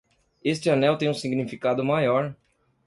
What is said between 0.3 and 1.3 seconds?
Este anel tem um